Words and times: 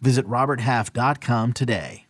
Visit 0.00 0.26
RobertHalf.com 0.26 1.52
today. 1.52 2.06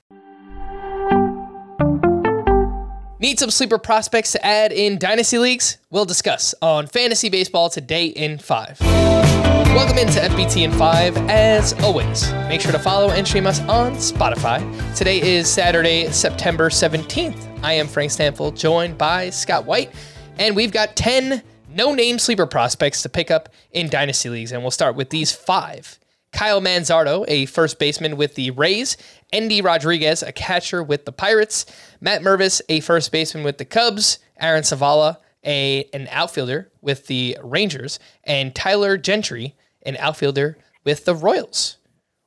Need 3.20 3.40
some 3.40 3.50
sleeper 3.50 3.78
prospects 3.78 4.30
to 4.32 4.46
add 4.46 4.70
in 4.70 4.96
dynasty 4.96 5.38
leagues? 5.38 5.78
We'll 5.90 6.04
discuss 6.04 6.54
on 6.62 6.86
Fantasy 6.86 7.28
Baseball 7.28 7.68
today 7.68 8.06
in 8.06 8.38
5. 8.38 8.80
Welcome 8.80 9.98
into 9.98 10.20
FBT 10.20 10.62
in 10.62 10.72
5. 10.72 11.16
As 11.28 11.72
always, 11.82 12.32
make 12.48 12.60
sure 12.60 12.70
to 12.70 12.78
follow 12.78 13.10
and 13.10 13.26
stream 13.26 13.46
us 13.46 13.60
on 13.62 13.94
Spotify. 13.94 14.60
Today 14.96 15.20
is 15.20 15.48
Saturday, 15.48 16.10
September 16.10 16.70
17th. 16.70 17.60
I 17.64 17.72
am 17.72 17.88
Frank 17.88 18.12
Stampfl, 18.12 18.56
joined 18.56 18.96
by 18.96 19.30
Scott 19.30 19.64
White, 19.64 19.92
and 20.38 20.54
we've 20.54 20.72
got 20.72 20.94
10 20.94 21.42
no 21.70 21.92
name 21.94 22.18
sleeper 22.18 22.46
prospects 22.46 23.02
to 23.02 23.08
pick 23.08 23.30
up 23.30 23.48
in 23.72 23.88
dynasty 23.88 24.28
leagues, 24.28 24.52
and 24.52 24.62
we'll 24.62 24.70
start 24.70 24.94
with 24.94 25.10
these 25.10 25.32
five. 25.32 25.98
Kyle 26.38 26.60
Manzardo, 26.60 27.24
a 27.26 27.46
first 27.46 27.80
baseman 27.80 28.16
with 28.16 28.36
the 28.36 28.52
Rays, 28.52 28.96
Endy 29.32 29.60
Rodriguez, 29.60 30.22
a 30.22 30.30
catcher 30.30 30.84
with 30.84 31.04
the 31.04 31.10
Pirates, 31.10 31.66
Matt 32.00 32.22
Mervis, 32.22 32.60
a 32.68 32.78
first 32.78 33.10
baseman 33.10 33.42
with 33.42 33.58
the 33.58 33.64
Cubs, 33.64 34.20
Aaron 34.38 34.62
Zavala, 34.62 35.16
a 35.44 35.88
an 35.92 36.06
outfielder 36.12 36.70
with 36.80 37.08
the 37.08 37.36
Rangers, 37.42 37.98
and 38.22 38.54
Tyler 38.54 38.96
Gentry, 38.96 39.56
an 39.84 39.96
outfielder 39.96 40.56
with 40.84 41.06
the 41.06 41.14
Royals. 41.16 41.76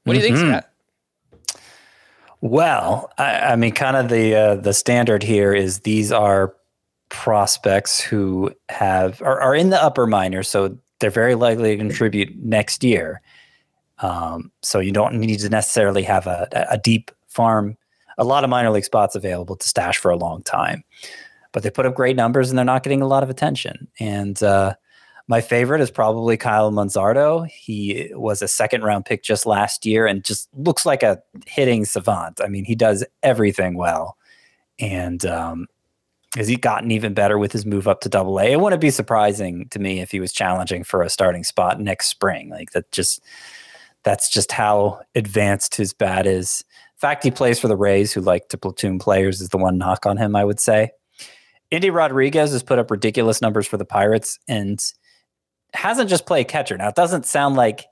What 0.04 0.16
do 0.16 0.20
you 0.20 0.26
Mm-hmm. 0.26 0.36
think, 0.36 0.64
Scott? 1.54 1.62
Well, 2.42 3.14
I, 3.18 3.54
I 3.54 3.56
mean, 3.56 3.72
kind 3.72 3.96
of 3.96 4.10
the 4.10 4.36
uh, 4.36 4.56
the 4.56 4.74
standard 4.74 5.24
here 5.24 5.54
is 5.54 5.80
these 5.80 6.12
are 6.12 6.54
prospects 7.08 8.02
who 8.02 8.52
have 8.68 9.22
are, 9.22 9.40
are 9.40 9.56
in 9.56 9.70
the 9.70 9.82
upper 9.82 10.06
minors, 10.06 10.50
so 10.50 10.78
they're 11.00 11.12
very 11.12 11.36
likely 11.36 11.72
to 11.72 11.78
contribute 11.78 12.36
next 12.36 12.84
year. 12.84 13.22
Um, 14.02 14.52
so 14.62 14.80
you 14.80 14.92
don't 14.92 15.16
need 15.16 15.40
to 15.40 15.50
necessarily 15.50 16.04
have 16.04 16.28
a, 16.28 16.48
a 16.70 16.78
deep 16.78 17.12
farm, 17.28 17.78
a 18.18 18.24
lot 18.24 18.44
of 18.44 18.50
minor 18.50 18.72
league 18.72 18.86
spots 18.86 19.16
available 19.16 19.56
to 19.56 19.68
stash 19.68 19.98
for 19.98 20.12
a 20.12 20.18
long 20.18 20.44
time. 20.44 20.84
But 21.52 21.64
they 21.64 21.70
put 21.70 21.86
up 21.86 21.96
great 21.96 22.16
numbers 22.16 22.50
and 22.50 22.58
they're 22.58 22.66
not 22.66 22.84
getting 22.84 23.02
a 23.02 23.08
lot 23.08 23.24
of 23.24 23.30
attention. 23.30 23.88
And 24.00 24.42
uh, 24.42 24.76
my 25.28 25.42
favorite 25.42 25.82
is 25.82 25.92
probably 25.92 26.38
Kyle 26.38 26.72
Manzardo. 26.72 27.48
He 27.48 28.12
was 28.14 28.42
a 28.42 28.48
second 28.48 28.84
round 28.84 29.06
pick 29.06 29.24
just 29.24 29.46
last 29.46 29.86
year 29.86 30.08
and 30.08 30.24
just 30.24 30.50
looks 30.56 30.86
like 30.86 31.04
a 31.04 31.22
hitting 31.46 31.86
savant. 31.86 32.42
I 32.42 32.48
mean, 32.48 32.66
he 32.66 32.76
does 32.76 33.04
everything 33.22 33.76
well. 33.76 34.18
And 34.80 35.26
um, 35.26 35.68
has 36.36 36.48
he 36.48 36.56
gotten 36.56 36.92
even 36.92 37.14
better 37.14 37.38
with 37.38 37.52
his 37.52 37.66
move 37.66 37.88
up 37.88 38.02
to 38.02 38.10
double 38.10 38.40
A? 38.40 38.46
It 38.46 38.60
wouldn't 38.60 38.82
be 38.82 38.90
surprising 38.90 39.68
to 39.70 39.80
me 39.80 40.00
if 40.00 40.12
he 40.12 40.20
was 40.20 40.34
challenging 40.34 40.84
for 40.84 41.02
a 41.02 41.10
starting 41.10 41.44
spot 41.44 41.80
next 41.80 42.08
spring. 42.08 42.50
Like 42.50 42.72
that 42.72 42.92
just 42.92 43.22
that's 44.04 44.30
just 44.30 44.52
how 44.52 45.02
advanced 45.16 45.76
his 45.76 45.94
bat 45.94 46.26
is. 46.26 46.64
The 46.96 47.08
fact 47.08 47.24
he 47.24 47.32
plays 47.32 47.60
for 47.60 47.68
the 47.68 47.78
Rays, 47.78 48.14
who 48.14 48.22
like 48.22 48.50
to 48.50 48.58
platoon 48.58 49.00
players, 49.00 49.42
is 49.42 49.50
the 49.50 49.58
one 49.58 49.78
knock 49.78 50.06
on 50.06 50.18
him, 50.18 50.36
I 50.36 50.44
would 50.44 50.60
say. 50.60 50.92
Endy 51.72 51.90
Rodriguez 51.90 52.52
has 52.52 52.64
put 52.64 52.80
up 52.80 52.92
ridiculous 52.92 53.42
numbers 53.42 53.66
for 53.66 53.78
the 53.78 53.86
Pirates 53.86 54.38
and 54.48 54.80
hasn't 55.74 56.10
just 56.10 56.26
played 56.26 56.48
catcher. 56.48 56.78
Now 56.78 56.90
it 56.90 56.96
doesn't 56.96 57.26
sound 57.26 57.56
like 57.56 57.86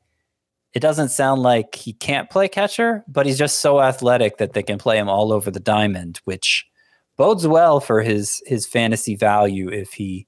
it 0.73 0.81
doesn't 0.81 1.09
sound 1.09 1.41
like 1.41 1.75
he 1.75 1.93
can't 1.93 2.29
play 2.29 2.47
catcher, 2.47 3.03
but 3.07 3.25
he's 3.25 3.39
just 3.39 3.61
so 3.61 3.81
athletic 3.81 4.37
that 4.37 4.53
they 4.53 4.61
can 4.61 4.77
play 4.77 4.97
him 4.97 5.09
all 5.09 5.31
over 5.31 5.49
the 5.49 5.59
diamond, 5.59 6.19
which 6.25 6.65
bodes 7.17 7.47
well 7.47 7.79
for 7.79 8.01
his 8.01 8.41
his 8.45 8.67
fantasy 8.67 9.15
value 9.15 9.69
if 9.69 9.93
he 9.93 10.27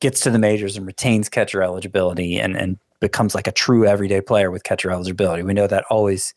gets 0.00 0.20
to 0.20 0.30
the 0.30 0.38
majors 0.38 0.76
and 0.76 0.86
retains 0.86 1.28
catcher 1.28 1.62
eligibility 1.62 2.38
and 2.38 2.56
and 2.56 2.78
becomes 3.02 3.34
like 3.34 3.48
a 3.48 3.52
true 3.52 3.84
everyday 3.84 4.20
player 4.22 4.50
with 4.50 4.62
catcher 4.62 4.90
eligibility. 4.90 5.42
We 5.42 5.52
know 5.52 5.66
that 5.66 5.84
always 5.90 6.32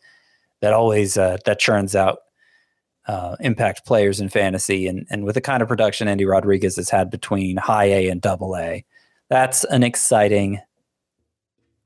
that 0.62 0.74
always 0.74 1.16
uh, 1.16 1.38
that 1.46 1.60
churns 1.60 1.96
out 1.96 2.18
uh, 3.08 3.36
impact 3.40 3.86
players 3.86 4.20
in 4.20 4.28
fantasy, 4.28 4.88
and 4.88 5.08
and 5.10 5.24
with 5.24 5.36
the 5.36 5.42
kind 5.42 5.62
of 5.62 5.70
production 5.70 6.10
Endy 6.10 6.26
Rodriguez 6.26 6.76
has 6.76 6.90
had 6.90 7.10
between 7.10 7.56
high 7.56 7.86
A 7.86 8.10
and 8.10 8.20
double 8.20 8.58
A, 8.58 8.84
that's 9.30 9.64
an 9.66 9.84
exciting 9.84 10.60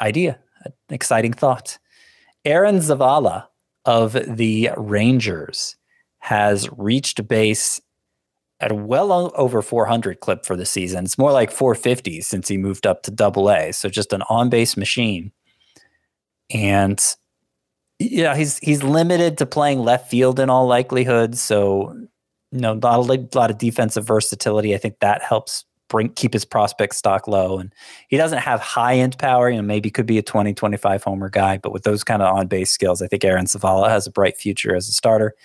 idea, 0.02 0.40
an 0.64 0.74
exciting 0.90 1.34
thought. 1.34 1.78
Aaron 2.46 2.78
Zavala 2.78 3.48
of 3.84 4.14
the 4.14 4.70
Rangers 4.78 5.76
has 6.20 6.70
reached 6.78 7.28
base 7.28 7.82
at 8.62 8.74
well 8.74 9.32
over 9.36 9.62
400 9.62 10.20
clip 10.20 10.46
for 10.46 10.56
the 10.56 10.66
season. 10.66 11.06
It's 11.06 11.18
more 11.18 11.32
like 11.32 11.52
450 11.52 12.22
since 12.22 12.48
he 12.48 12.58
moved 12.58 12.86
up 12.86 13.04
to 13.04 13.12
double 13.12 13.50
A. 13.50 13.72
So 13.72 13.90
just 13.90 14.14
an 14.14 14.24
on 14.30 14.50
base 14.50 14.76
machine. 14.76 15.32
And 16.54 17.02
yeah, 18.00 18.36
he's 18.36 18.58
he's 18.60 18.84
limited 18.84 19.38
to 19.38 19.46
playing 19.46 19.80
left 19.80 20.10
field 20.10 20.40
in 20.40 20.50
all 20.50 20.68
likelihood. 20.68 21.38
So 21.38 21.94
you 22.52 22.60
know, 22.60 22.74
not 22.74 22.98
a 22.98 23.38
lot 23.38 23.52
of 23.52 23.58
defensive 23.58 24.06
versatility. 24.06 24.74
I 24.74 24.78
think 24.78 25.00
that 25.00 25.22
helps 25.22 25.66
bring 25.90 26.10
keep 26.10 26.34
his 26.34 26.46
prospect 26.46 26.96
stock 26.96 27.28
low. 27.28 27.60
And 27.60 27.74
he 28.08 28.18
doesn't 28.18 28.40
have 28.40 28.60
high 28.62 28.96
end 28.96 29.18
power. 29.18 29.50
You 29.50 29.58
know, 29.58 29.64
maybe 29.64 29.90
could 29.90 30.06
be 30.06 30.18
a 30.18 30.24
20, 30.24 30.54
25 30.54 31.04
homer 31.04 31.30
guy, 31.30 31.58
but 31.58 31.72
with 31.72 31.84
those 31.84 32.04
kind 32.04 32.22
of 32.22 32.36
on 32.36 32.48
base 32.48 32.72
skills, 32.72 33.02
I 33.02 33.08
think 33.08 33.24
Aaron 33.24 33.46
Zavala 33.46 33.90
has 33.90 34.08
a 34.08 34.12
bright 34.12 34.38
future 34.38 34.76
as 34.76 34.88
a 34.88 34.92
starter 34.92 35.36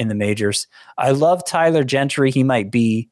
in 0.00 0.08
the 0.08 0.14
majors. 0.14 0.66
I 0.98 1.10
love 1.10 1.44
Tyler 1.44 1.84
Gentry. 1.84 2.30
He 2.30 2.42
might 2.42 2.70
be 2.70 3.08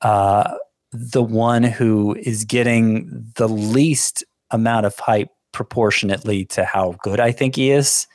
uh, 0.00 0.54
the 0.92 1.22
one 1.22 1.62
who 1.62 2.16
is 2.20 2.44
getting 2.44 3.30
the 3.36 3.48
least 3.48 4.24
amount 4.50 4.86
of 4.86 4.98
hype 4.98 5.28
proportionately 5.52 6.46
to 6.46 6.64
how 6.64 6.96
good 7.02 7.20
I 7.20 7.30
think 7.30 7.56
he 7.56 7.70
is 7.70 8.06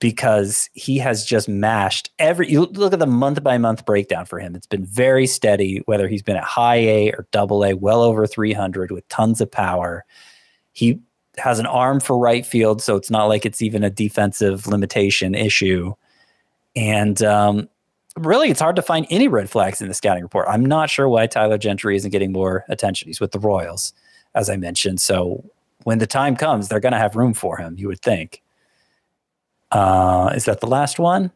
because 0.00 0.70
he 0.74 0.98
has 0.98 1.24
just 1.24 1.48
mashed 1.48 2.10
every 2.18 2.48
you 2.48 2.66
look 2.66 2.92
at 2.92 3.00
the 3.00 3.06
month 3.06 3.42
by 3.42 3.58
month 3.58 3.84
breakdown 3.84 4.24
for 4.24 4.38
him 4.38 4.54
it's 4.54 4.66
been 4.66 4.84
very 4.84 5.26
steady 5.26 5.82
whether 5.86 6.06
he's 6.06 6.22
been 6.22 6.36
at 6.36 6.44
high 6.44 6.76
A 6.76 7.10
or 7.10 7.26
double 7.32 7.64
A 7.64 7.74
well 7.74 8.00
over 8.02 8.26
300 8.26 8.92
with 8.92 9.06
tons 9.08 9.40
of 9.40 9.50
power 9.50 10.04
he 10.72 11.00
has 11.36 11.58
an 11.58 11.66
arm 11.66 12.00
for 12.00 12.16
right 12.16 12.46
field 12.46 12.80
so 12.80 12.96
it's 12.96 13.10
not 13.10 13.26
like 13.26 13.44
it's 13.44 13.60
even 13.60 13.82
a 13.82 13.90
defensive 13.90 14.66
limitation 14.66 15.34
issue 15.34 15.92
and 16.78 17.22
um, 17.22 17.68
really, 18.16 18.50
it's 18.50 18.60
hard 18.60 18.76
to 18.76 18.82
find 18.82 19.06
any 19.10 19.28
red 19.28 19.50
flags 19.50 19.80
in 19.80 19.88
the 19.88 19.94
scouting 19.94 20.22
report. 20.22 20.46
I'm 20.48 20.64
not 20.64 20.90
sure 20.90 21.08
why 21.08 21.26
Tyler 21.26 21.58
Gentry 21.58 21.96
isn't 21.96 22.10
getting 22.10 22.32
more 22.32 22.64
attention. 22.68 23.08
He's 23.08 23.20
with 23.20 23.32
the 23.32 23.38
Royals, 23.40 23.92
as 24.34 24.48
I 24.48 24.56
mentioned. 24.56 25.00
So 25.00 25.44
when 25.84 25.98
the 25.98 26.06
time 26.06 26.36
comes, 26.36 26.68
they're 26.68 26.80
going 26.80 26.92
to 26.92 26.98
have 26.98 27.16
room 27.16 27.34
for 27.34 27.56
him, 27.58 27.76
you 27.78 27.88
would 27.88 28.00
think. 28.02 28.42
Uh, 29.70 30.32
is 30.34 30.44
that 30.46 30.60
the 30.60 30.66
last 30.66 30.98
one? 30.98 31.30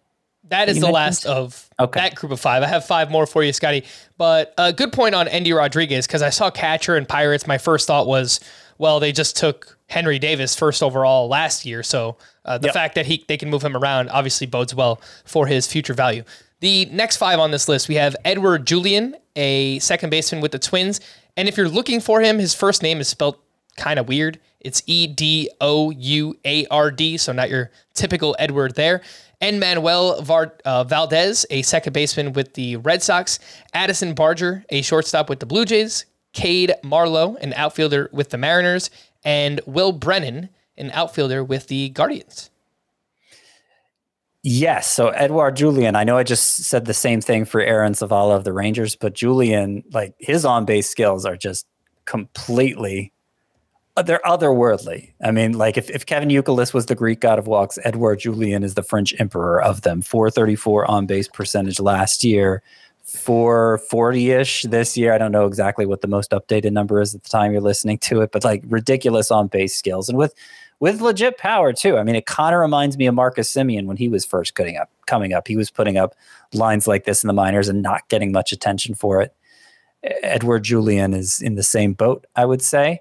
That 0.48 0.69
is 0.69 0.76
You 0.76 0.82
the 0.82 0.86
mentioned- 0.88 0.94
last 0.94 1.26
of 1.26 1.70
Okay. 1.81 2.00
that 2.00 2.14
group 2.14 2.32
of 2.32 2.41
five. 2.41 2.62
I 2.62 2.66
have 2.66 2.84
five 2.84 3.10
more 3.10 3.26
for 3.26 3.42
you, 3.42 3.52
Scotty. 3.52 3.84
But 4.19 4.52
a 4.58 4.72
good 4.72 4.92
point 4.92 5.14
on 5.14 5.28
Endy 5.28 5.52
Rodriguez 5.52 6.06
because 6.06 6.22
I 6.22 6.31
saw 6.31 6.50
catcher 6.50 6.94
and 6.97 7.08
Pirates. 7.08 7.47
My 7.47 7.58
first 7.58 7.86
thought 7.86 8.06
was, 8.06 8.41
well, 8.82 9.00
they 9.00 9.12
just 9.12 9.37
took 9.37 9.78
Henry 9.88 10.19
Davis 10.19 10.54
first 10.56 10.82
overall 10.82 11.28
last 11.28 11.65
year, 11.65 11.82
so 11.82 12.16
uh, 12.44 12.59
the 12.59 12.66
Yep. 12.69 12.75
fact 12.75 12.94
that 12.97 13.06
he 13.06 13.25
they 13.28 13.37
can 13.37 13.48
move 13.48 13.62
him 13.62 13.76
around 13.76 14.10
obviously 14.10 14.47
bodes 14.47 14.75
well 14.75 15.00
for 15.25 15.47
his 15.47 15.66
future 15.66 15.94
value. 15.94 16.25
The 16.61 16.87
next 16.87 17.17
five 17.17 17.38
on 17.38 17.50
this 17.52 17.69
list, 17.69 17.88
we 17.88 17.94
have 17.96 18.14
Edouard 18.25 18.67
Julien, 18.67 19.17
a 19.37 19.79
second 19.79 20.11
baseman 20.11 20.43
with 20.43 20.52
the 20.52 20.58
Twins, 20.58 21.00
and 21.37 21.49
if 21.49 21.56
you're 21.56 21.69
looking 21.69 22.00
for 22.00 22.20
him, 22.20 22.38
his 22.38 22.55
first 22.55 22.82
name 22.82 22.99
is 23.00 23.08
spelled 23.08 23.37
kind 23.76 23.99
of 23.99 24.08
weird. 24.08 24.38
It's 24.61 24.82
E 24.87 25.06
D 25.06 25.49
O 25.61 25.90
U 25.90 26.37
A 26.44 26.67
R 26.67 26.90
D, 26.90 27.17
so 27.17 27.32
not 27.32 27.49
your 27.50 27.70
typical 27.94 28.34
Edward 28.38 28.75
there. 28.75 29.00
And 29.40 29.58
Manuel 29.58 30.23
Var- 30.23 30.55
uh, 30.64 30.84
Valdez, 30.84 31.44
a 31.50 31.62
second 31.62 31.93
baseman 31.94 32.32
with 32.32 32.55
the 32.55 32.76
Red 32.76 33.02
Sox. 33.02 33.40
Addison 33.75 34.14
Barger, 34.14 34.64
a 34.70 34.82
shortstop 34.82 35.29
with 35.29 35.40
the 35.40 35.46
Blue 35.46 35.64
Jays. 35.64 36.05
Cade 36.32 36.75
Marlowe, 36.82 37.37
an 37.37 37.52
outfielder 37.55 38.08
with 38.12 38.31
the 38.31 38.38
Mariners. 38.38 38.90
And 39.25 39.61
Will 39.67 39.93
Brennan, 39.93 40.49
an 40.76 40.90
outfielder 40.93 41.44
with 41.44 41.69
the 41.69 41.90
Guardians. 41.90 42.50
Yes. 44.43 44.90
So 44.90 45.11
Edouard 45.11 45.56
Julien, 45.56 45.94
I 45.94 46.02
know 46.02 46.17
I 46.19 46.25
just 46.25 46.64
said 46.64 46.87
the 46.87 46.94
same 46.94 47.20
thing 47.20 47.44
for 47.44 47.61
Aaron 47.61 47.93
Zavala 47.93 48.34
of 48.34 48.43
the 48.43 48.52
Rangers, 48.52 48.96
but 48.96 49.14
Julien, 49.14 49.84
like 49.93 50.14
his 50.19 50.44
on 50.44 50.64
base 50.64 50.88
skills 50.88 51.25
are 51.25 51.37
just 51.37 51.67
completely 52.06 53.12
uh, 53.96 54.02
they're 54.02 54.20
otherworldly. 54.25 55.12
I 55.23 55.31
mean, 55.32 55.52
like 55.52 55.76
if, 55.76 55.90
if 55.90 56.06
Kevin 56.06 56.31
Youkilis 56.31 56.73
was 56.73 56.87
the 56.87 56.94
Greek 56.94 57.20
god 57.20 57.38
of 57.38 57.46
walks, 57.46 57.79
Edouard 57.84 58.20
Julien 58.20 58.62
is 58.62 58.75
the 58.75 58.82
French 58.82 59.14
emperor 59.19 59.62
of 59.62 59.82
them. 59.82 60.00
434 60.00 60.90
on 60.90 61.06
base 61.06 61.29
percentage 61.29 61.79
last 61.79 62.25
year, 62.25 62.62
440 63.17 64.31
ish 64.31 64.62
this 64.62 64.97
year. 64.97 65.12
I 65.12 65.19
don't 65.19 65.32
know 65.32 65.47
exactly 65.47 65.87
what 65.87 66.00
the 66.00 66.09
most 66.09 66.31
updated 66.31 66.73
number 66.73 67.00
is 67.00 67.14
at 67.14 67.23
the 67.23 67.29
time 67.29 67.53
you're 67.53 67.61
listening 67.61 67.99
to 67.99 68.20
it, 68.23 68.32
but 68.32 68.44
like 68.44 68.62
ridiculous 68.67 69.31
on 69.31 69.49
base 69.49 69.76
skills 69.76 70.09
and 70.09 70.19
with 70.19 70.35
with 70.81 71.00
legit 71.00 71.38
power 71.38 71.73
too. 71.73 71.97
I 71.97 72.03
mean, 72.03 72.17
it 72.17 72.26
kind 72.26 72.55
of 72.55 72.61
reminds 72.61 72.99
me 72.99 73.06
of 73.06 73.14
Marcus 73.14 73.53
Semien 73.53 73.87
when 73.87 73.97
he 73.97 74.09
was 74.09 74.25
first 74.25 74.56
coming 74.56 74.76
up. 74.76 74.91
Coming 75.06 75.32
up, 75.32 75.47
he 75.47 75.56
was 75.56 75.70
putting 75.70 75.97
up 75.97 76.17
lines 76.53 76.88
like 76.88 77.05
this 77.05 77.23
in 77.23 77.29
the 77.29 77.32
minors 77.32 77.69
and 77.69 77.82
not 77.82 78.09
getting 78.09 78.32
much 78.32 78.50
attention 78.50 78.94
for 78.94 79.23
it. 79.23 79.32
Edouard 80.03 80.65
Julien 80.65 81.15
is 81.15 81.41
in 81.41 81.55
the 81.55 81.62
same 81.62 81.93
boat, 81.93 82.26
I 82.35 82.44
would 82.44 82.62
say. 82.62 83.00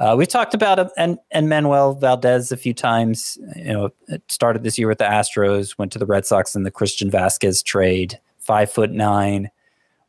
Uh, 0.00 0.16
we 0.18 0.26
talked 0.26 0.54
about 0.54 0.78
him 0.78 0.90
and 0.96 1.18
and 1.30 1.48
Manuel 1.48 1.94
Valdez 1.94 2.50
a 2.50 2.56
few 2.56 2.74
times. 2.74 3.38
You 3.54 3.72
know, 3.72 3.90
started 4.28 4.64
this 4.64 4.76
year 4.76 4.88
with 4.88 4.98
the 4.98 5.04
Astros, 5.04 5.78
went 5.78 5.92
to 5.92 5.98
the 5.98 6.06
Red 6.06 6.26
Sox 6.26 6.56
in 6.56 6.64
the 6.64 6.70
Christian 6.70 7.10
Vázquez 7.10 7.62
trade. 7.62 8.18
Five 8.44 8.70
foot 8.70 8.90
nine, 8.90 9.50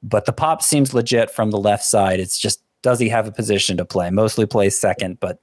but 0.03 0.25
the 0.25 0.33
pop 0.33 0.61
seems 0.61 0.93
legit 0.93 1.31
from 1.31 1.51
the 1.51 1.57
left 1.57 1.83
side. 1.83 2.19
It's 2.19 2.37
just 2.37 2.61
does 2.81 2.99
he 2.99 3.09
have 3.09 3.27
a 3.27 3.31
position 3.31 3.77
to 3.77 3.85
play? 3.85 4.09
Mostly 4.11 4.45
plays 4.45 4.79
second, 4.79 5.19
but 5.19 5.39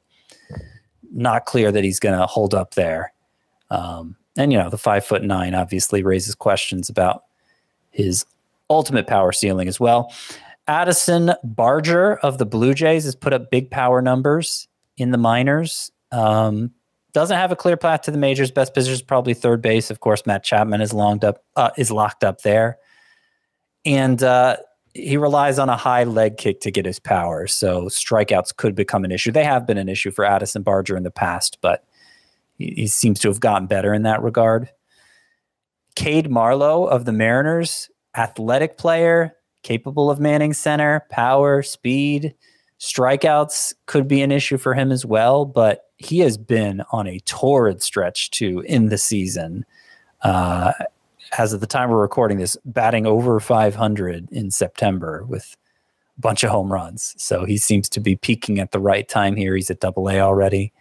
not 1.13 1.45
clear 1.45 1.73
that 1.73 1.85
he's 1.85 1.99
going 1.99 2.19
to 2.19 2.27
hold 2.27 2.55
up 2.55 2.75
there. 2.75 3.13
Um, 3.71 4.17
and 4.37 4.53
you 4.53 4.59
know, 4.59 4.71
the 4.71 4.79
five 4.79 5.05
foot 5.05 5.23
nine 5.23 5.55
obviously 5.55 6.03
raises 6.03 6.35
questions 6.35 6.89
about 6.89 7.25
his 7.91 8.25
ultimate 8.71 9.07
power 9.07 9.33
ceiling 9.33 9.69
as 9.69 9.81
well. 9.81 10.13
Addison 10.69 11.33
Barger 11.43 12.17
of 12.19 12.39
the 12.39 12.47
Blue 12.47 12.75
Jays 12.75 13.05
has 13.05 13.15
put 13.15 13.33
up 13.33 13.51
big 13.51 13.71
power 13.71 14.01
numbers 14.01 14.69
in 14.97 15.11
the 15.11 15.19
minors. 15.19 15.91
Um, 16.13 16.71
doesn't 17.13 17.37
have 17.37 17.53
a 17.53 17.57
clear 17.57 17.77
path 17.77 18.03
to 18.03 18.11
the 18.11 18.19
majors. 18.19 18.51
Best 18.51 18.75
position 18.75 18.95
is 18.95 19.03
probably 19.03 19.35
third 19.35 19.61
base. 19.61 19.91
Of 19.91 20.01
course, 20.01 20.25
Matt 20.27 20.45
Chapman 20.45 20.81
is 20.81 20.93
longed 20.93 21.25
up, 21.25 21.45
uh, 21.57 21.71
is 21.77 21.91
locked 21.91 22.25
up 22.25 22.43
there, 22.43 22.79
and 23.85 24.23
uh, 24.23 24.57
he 24.95 25.17
relies 25.17 25.59
on 25.59 25.69
a 25.69 25.77
high 25.77 26.05
leg 26.05 26.37
kick 26.37 26.61
to 26.61 26.71
get 26.71 26.87
his 26.87 26.99
power. 26.99 27.47
So 27.47 27.85
strikeouts 27.87 28.57
could 28.57 28.75
become 28.75 29.05
an 29.05 29.13
issue. 29.13 29.31
They 29.31 29.45
have 29.45 29.67
been 29.67 29.79
an 29.79 29.89
issue 29.89 30.11
for 30.11 30.25
Addison 30.25 30.63
Barger 30.63 30.97
in 30.97 31.03
the 31.03 31.11
past, 31.11 31.59
but 31.61 31.85
he, 32.59 32.73
he 32.77 32.87
seems 32.87 33.21
to 33.21 33.29
have 33.29 33.41
gotten 33.41 33.67
better 33.67 33.93
in 33.93 34.03
that 34.03 34.23
regard. 34.23 34.71
Cade 35.95 36.31
Marlowe 36.31 36.85
of 36.85 37.05
the 37.05 37.13
Mariners, 37.13 37.91
athletic 38.17 38.79
player, 38.79 39.37
capable 39.63 40.11
of 40.11 40.19
manning 40.19 40.53
center, 40.53 41.07
power, 41.11 41.63
speed, 41.63 42.35
strikeouts 42.83 43.75
could 43.87 44.09
be 44.09 44.23
an 44.23 44.33
issue 44.33 44.59
for 44.59 44.75
him 44.75 44.91
as 44.91 45.07
well. 45.07 45.45
But 45.45 45.87
he 45.99 46.19
has 46.19 46.37
been 46.37 46.83
on 46.91 47.07
a 47.07 47.21
torrid 47.21 47.81
stretch 47.81 48.31
too 48.33 48.61
in 48.67 48.89
the 48.89 48.99
season. 48.99 49.65
Uh, 50.23 50.73
as 51.39 51.53
of 51.53 51.61
the 51.61 51.67
time 51.67 51.91
we're 51.91 52.01
recording 52.01 52.39
this, 52.39 52.57
batting 52.65 53.07
over 53.07 53.39
500 53.39 54.29
in 54.33 54.51
September 54.51 55.25
with 55.29 55.57
a 56.19 56.21
bunch 56.21 56.43
of 56.43 56.51
home 56.51 56.73
runs. 56.73 57.15
So 57.17 57.45
he 57.45 57.57
seems 57.57 57.89
to 57.91 58.01
be 58.01 58.17
peaking 58.17 58.59
at 58.59 58.73
the 58.73 58.81
right 58.81 59.09
time 59.09 59.37
here. 59.37 59.55
He's 59.55 59.71
at 59.71 59.81
double 59.81 60.11
A 60.11 60.19
already. 60.19 60.73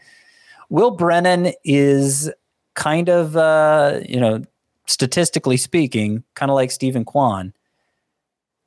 Will 0.70 0.92
Brennan 0.92 1.54
is 1.64 2.32
kind 2.74 3.10
of, 3.10 3.38
uh, 3.38 4.00
you 4.08 4.20
know, 4.20 4.44
statistically 4.88 5.58
speaking, 5.58 6.24
kind 6.34 6.50
of 6.50 6.56
like 6.56 6.72
Steven 6.72 7.06
Kwan 7.06 7.54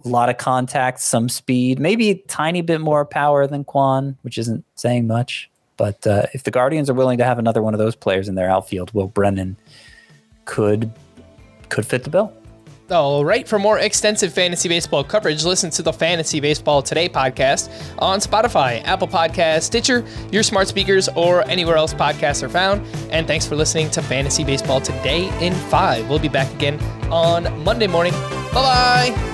a 0.04 0.08
lot 0.08 0.28
of 0.28 0.36
contact, 0.36 1.00
some 1.00 1.28
speed, 1.28 1.78
maybe 1.78 2.10
a 2.10 2.14
tiny 2.14 2.60
bit 2.60 2.80
more 2.80 3.04
power 3.04 3.46
than 3.46 3.64
Kwan, 3.64 4.16
which 4.22 4.38
isn't 4.38 4.64
saying 4.74 5.06
much. 5.06 5.50
But 5.76 6.06
uh, 6.06 6.26
if 6.32 6.44
the 6.44 6.50
Guardians 6.50 6.88
are 6.88 6.94
willing 6.94 7.18
to 7.18 7.24
have 7.24 7.38
another 7.38 7.62
one 7.62 7.74
of 7.74 7.78
those 7.78 7.96
players 7.96 8.28
in 8.28 8.34
their 8.34 8.50
outfield, 8.50 8.92
Will 8.94 9.08
Brennan 9.08 9.56
could 10.44 10.92
could 11.68 11.86
fit 11.86 12.04
the 12.04 12.10
bill. 12.10 12.32
All 12.90 13.24
right. 13.24 13.48
For 13.48 13.58
more 13.58 13.78
extensive 13.78 14.32
fantasy 14.32 14.68
baseball 14.68 15.02
coverage, 15.04 15.42
listen 15.44 15.70
to 15.70 15.82
the 15.82 15.92
Fantasy 15.92 16.38
Baseball 16.38 16.82
Today 16.82 17.08
podcast 17.08 17.70
on 17.98 18.18
Spotify, 18.18 18.84
Apple 18.84 19.08
Podcasts, 19.08 19.62
Stitcher, 19.62 20.04
your 20.30 20.42
smart 20.42 20.68
speakers, 20.68 21.08
or 21.16 21.48
anywhere 21.48 21.76
else 21.76 21.94
podcasts 21.94 22.42
are 22.42 22.48
found. 22.50 22.86
And 23.10 23.26
thanks 23.26 23.46
for 23.46 23.56
listening 23.56 23.90
to 23.92 24.02
Fantasy 24.02 24.44
Baseball 24.44 24.82
Today 24.82 25.30
in 25.44 25.54
5. 25.54 26.10
We'll 26.10 26.18
be 26.18 26.28
back 26.28 26.52
again 26.54 26.78
on 27.10 27.64
Monday 27.64 27.86
morning. 27.86 28.12
Bye 28.52 29.14
bye. 29.14 29.33